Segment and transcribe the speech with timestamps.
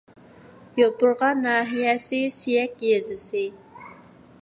[0.79, 3.45] يوپۇرغا ناھىيەسى سىيەك يېزىسى